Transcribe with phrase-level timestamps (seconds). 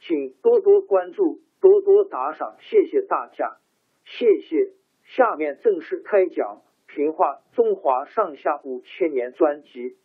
[0.00, 3.58] 请多多关注，多多打赏，谢谢大家，
[4.04, 4.72] 谢谢。
[5.04, 6.62] 下面正式开讲
[6.94, 9.96] 《评话中华上下五千年》专辑。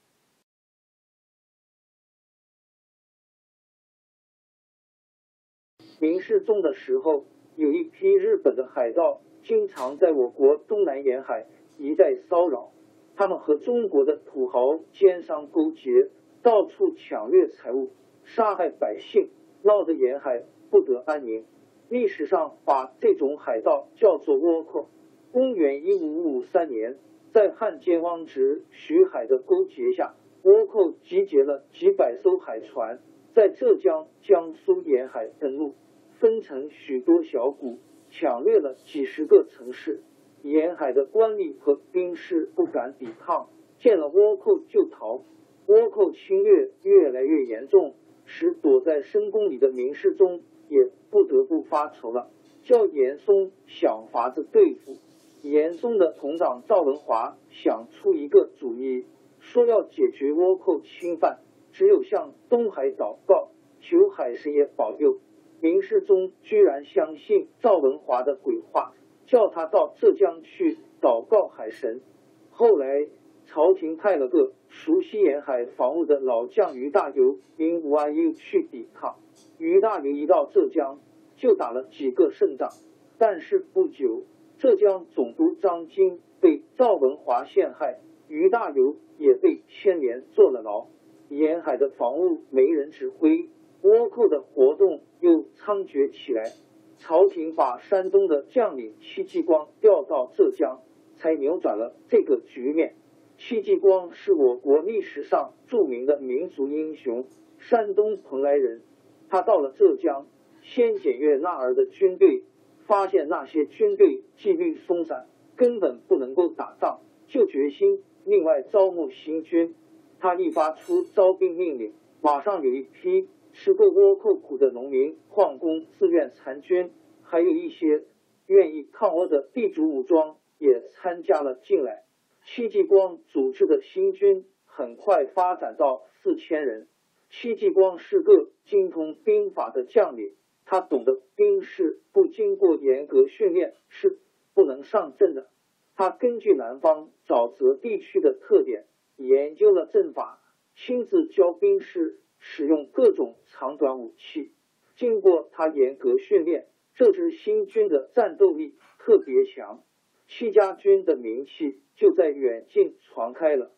[6.02, 12.74] 明世宗的时候，有一批日本的海盗，经常在我国东南沿海一带骚扰，
[13.16, 16.10] 他们和中国的土豪奸商勾结，
[16.42, 17.92] 到处抢掠财物，
[18.26, 19.30] 杀害百姓。
[19.66, 21.44] 闹得沿海不得安宁。
[21.90, 24.90] 历史上把这种海盗叫做倭寇。
[25.32, 26.98] 公元一五五三年，
[27.34, 30.14] 在汉奸汪直、徐海的勾结下，
[30.44, 33.00] 倭寇集结了几百艘海船，
[33.34, 35.74] 在浙江、江苏沿海登陆，
[36.20, 37.80] 分成许多小股，
[38.12, 40.02] 抢掠了几十个城市。
[40.44, 45.24] 沿海的官吏和兵士不敢抵抗，见了倭寇就逃。
[45.66, 47.96] 倭寇侵略越来越严重。
[48.26, 52.30] 使躲在深宫里的明世宗也不得不发愁了，
[52.64, 54.98] 叫严嵩想法子对付。
[55.42, 59.06] 严嵩的同长赵文华想出一个主意，
[59.40, 61.40] 说要解决倭寇侵犯，
[61.72, 63.50] 只有向东海祷告，
[63.80, 65.20] 求海神爷保佑。
[65.62, 68.94] 明世宗居然相信赵文华的鬼话，
[69.28, 72.02] 叫他到浙江去祷告海神。
[72.50, 73.08] 后来。
[73.56, 79.16] 朝廷派了个熟悉沿海防务的老将于大猷因吴安又去抵抗。
[79.58, 81.00] 于大猷一到浙江，
[81.38, 82.72] 就打了几个胜仗。
[83.18, 84.24] 但是不久，
[84.58, 90.88] 浙江总督张经被赵文华陷害，于大猷也被牵连坐了牢。
[91.30, 93.48] 沿海的防务没人指挥，
[93.82, 96.52] 倭寇的活动又猖獗起来。
[96.98, 100.82] 朝廷把山东的将领戚继光调到浙江，
[101.16, 102.96] 才扭转了这个局面。
[103.38, 107.26] 戚继光是我国历史上著名的民族英雄，
[107.58, 108.82] 山东蓬莱人。
[109.30, 110.26] 他到了浙江，
[110.62, 112.44] 先检阅那儿的军队，
[112.86, 119.76] 发现那些军队纪律松散，根本不能够打仗，就决心另外招募新军。
[120.20, 126.92] 他一发出招兵命令，马上有一批吃过倭寇苦的农民、矿工自愿参军，
[127.22, 128.06] 还有一些
[128.48, 132.05] 愿意抗倭的地主武装也参加了进来。
[132.46, 136.88] 戚继光组织的新军很快发展到四千人。
[137.32, 144.20] 戚继光是个精通兵法的将领，他懂得兵士不经过严格训练是
[144.54, 145.50] 不能上阵的。
[145.96, 148.86] 他根据南方沼泽地区的特点，
[149.16, 150.40] 研究了阵法，
[150.76, 154.52] 亲自教兵士使用各种长短武器。
[154.96, 159.84] 经过他严格训练，这支新军的战斗力特别强。
[160.28, 163.72] 戚家军的名气就在远近传开了。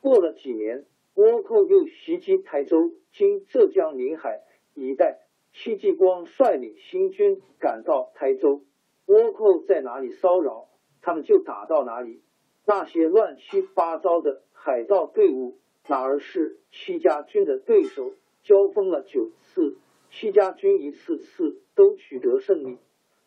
[0.00, 0.84] 过了几年，
[1.14, 4.42] 倭寇又袭击台州（今浙江临海
[4.74, 5.20] 一带）。
[5.56, 8.64] 戚继光率领新军赶到台州，
[9.06, 10.68] 倭寇在哪里骚扰，
[11.00, 12.22] 他们就打到哪里。
[12.66, 18.12] 那些乱七八糟的海盗队伍，哪儿是戚家军的对手？
[18.42, 19.78] 交锋了九次，
[20.10, 22.78] 戚家军一次次都取得胜利，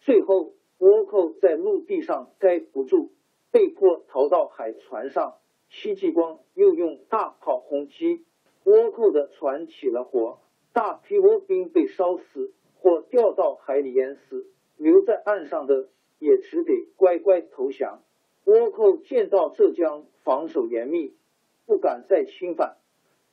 [0.02, 0.57] 最后。
[0.80, 3.10] 倭寇在陆地上待不住，
[3.52, 5.38] 被迫逃到海船上。
[5.70, 8.26] 戚继光又用大炮轰击，
[8.64, 10.40] 倭寇的船起了火，
[10.72, 14.48] 大批倭兵被烧死或掉到海里淹死。
[14.78, 15.90] 留在岸上的
[16.20, 18.04] 也只得乖乖投降。
[18.46, 21.16] 倭寇见到浙江防守严密，
[21.66, 22.78] 不敢再侵犯。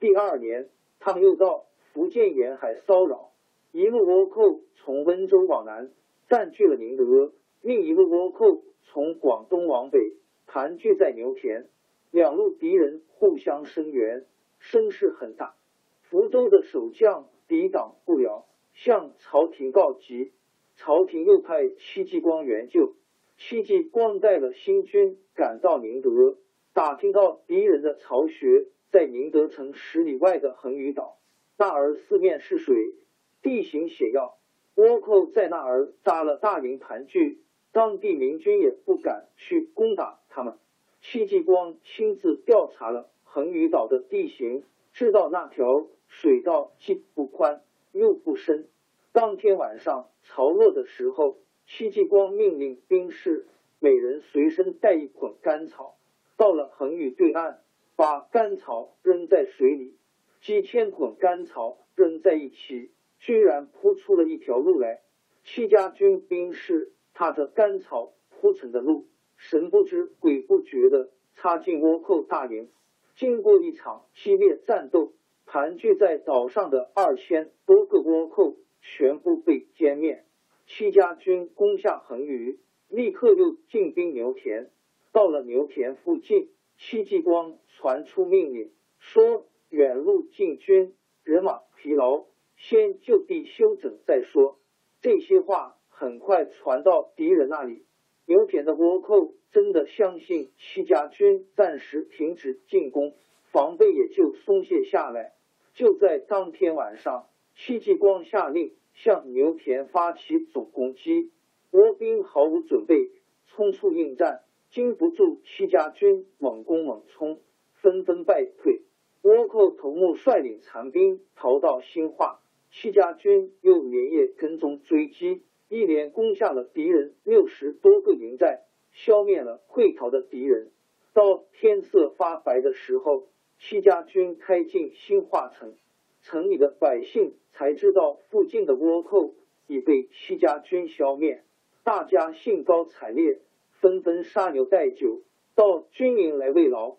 [0.00, 3.30] 第二年，他们又到福建沿海骚扰，
[3.72, 5.92] 一路倭寇从温州往南
[6.28, 9.98] 占据了宁德，另一路倭寇从广东往北
[10.46, 11.68] 盘踞在牛田，
[12.10, 14.24] 两路敌人互相声援，
[14.58, 15.54] 声势很大。
[16.02, 20.32] 福州的守将抵挡不了，向朝廷告急。
[20.76, 22.94] 朝廷又派戚继光援救。
[23.36, 26.38] 戚继光带了新军赶到宁德，
[26.72, 31.18] 打听到敌人的巢穴在宁德城十里外的横屿岛，
[31.58, 32.94] 那儿四面是水，
[33.42, 34.36] 地形险要，
[34.74, 37.38] 倭寇在那儿扎了大营盘踞，
[37.72, 40.58] 当地民军也不敢去攻打他们。
[41.00, 47.62] 戚继光亲自调查了横屿岛的地形，知道那条水道既不宽
[47.92, 48.68] 又不深。
[49.12, 51.38] 当天晚上潮落的时候。
[51.66, 53.46] 戚继光命令兵士
[53.80, 55.96] 每人随身带一捆干草，
[56.36, 57.60] 到了横屿对岸，
[57.96, 59.96] 把干草扔在水里，
[60.42, 62.90] 几千捆干草扔在一起，
[63.24, 65.00] 居然铺出了一条路来。
[65.44, 69.06] 戚家军兵士踏着干草铺成的路，
[69.38, 72.68] 神不知鬼不觉的插进倭寇大营。
[73.16, 75.14] 经过一场激烈战斗，
[75.46, 80.26] 盘踞在岛上的二千多个倭寇全部被歼灭。
[80.66, 84.70] 戚家军攻下横屿，立刻又进兵牛田。
[85.12, 94.58] 到了牛田附近，戚继光传出命令，说远路进军，人马疲劳，先就地休整再说。
[95.00, 97.84] 这些话很快传到敌人那里，
[98.26, 103.14] 牛田的倭寇真的相信戚家军暂时停止进攻，
[103.52, 105.34] 防备也就松懈下来。
[105.74, 108.74] 就在当天晚上，戚继光下令。
[108.96, 111.32] 向牛田发起总攻击，
[111.72, 113.10] 倭兵毫无准备，
[113.48, 117.40] 冲出应战，经不住戚家军猛攻猛冲，
[117.72, 118.82] 纷纷败退。
[119.20, 122.40] 倭寇头目率领残兵逃到兴化，
[122.76, 130.72] 戚家军又连夜跟踪追击，一连攻下了敌人六十多个营寨，消灭了会逃的敌人。
[131.12, 133.28] 到天色发白的时候，
[133.60, 135.76] 戚家军开进兴化城。
[136.22, 139.34] 城里的百姓才知道附近的倭寇
[139.68, 141.44] 已被戚家军消灭，
[141.84, 143.38] 大家兴高采烈，
[143.70, 145.22] 纷纷杀牛带酒
[145.54, 146.96] 到军营来慰劳。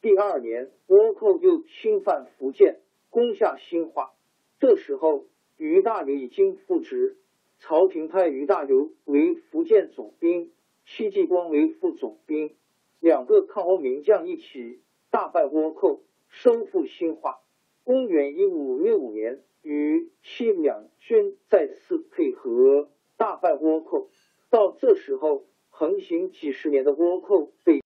[0.00, 2.80] 第二年，倭寇又侵犯福建，
[3.10, 4.12] 攻下兴化。
[4.60, 5.24] 这时候，
[5.56, 7.16] 于大猷已经复职，
[7.60, 10.50] 朝廷派于大猷为福建总兵，
[10.84, 12.54] 戚继光为副总兵，
[13.00, 14.80] 两个抗倭名将一起
[15.10, 17.38] 大败倭寇，收复兴化。
[17.84, 24.10] 公元一五六五年，与戚两军再次配合，大败倭寇。
[24.50, 27.80] 到这时候，横行几十年的倭寇被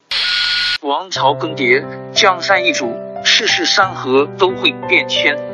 [0.82, 2.86] 王朝更迭，江山易主，
[3.24, 5.53] 世事山河都会变迁。